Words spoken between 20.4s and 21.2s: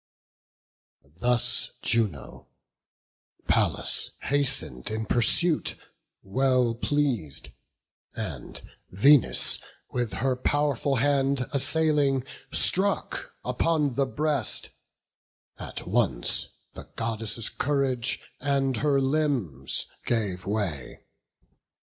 way.